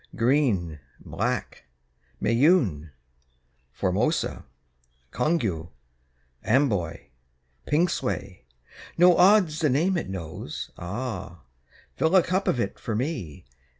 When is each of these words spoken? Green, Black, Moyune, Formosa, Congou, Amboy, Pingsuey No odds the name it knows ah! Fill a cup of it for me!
Green, 0.15 0.79
Black, 0.99 1.65
Moyune, 2.19 2.89
Formosa, 3.71 4.45
Congou, 5.11 5.69
Amboy, 6.43 7.09
Pingsuey 7.67 8.45
No 8.97 9.15
odds 9.15 9.59
the 9.59 9.69
name 9.69 9.97
it 9.97 10.09
knows 10.09 10.71
ah! 10.79 11.41
Fill 11.97 12.15
a 12.15 12.23
cup 12.23 12.47
of 12.47 12.59
it 12.59 12.79
for 12.79 12.95
me! 12.95 13.45